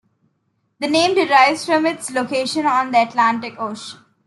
[0.79, 3.99] The name derives from its location on the Atlantic Ocean.